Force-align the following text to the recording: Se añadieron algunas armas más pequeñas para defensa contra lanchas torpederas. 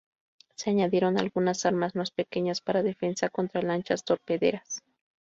Se 0.55 0.71
añadieron 0.71 1.19
algunas 1.19 1.63
armas 1.67 1.93
más 1.93 2.09
pequeñas 2.09 2.59
para 2.59 2.81
defensa 2.81 3.29
contra 3.29 3.61
lanchas 3.61 4.03
torpederas. 4.03 4.81